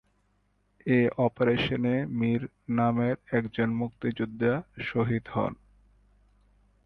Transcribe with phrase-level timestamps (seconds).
[0.87, 2.41] এ অপারেশনে মীর
[2.69, 4.53] নামের একজন মুক্তিযোদ্ধা
[4.83, 5.53] শহীদ হন।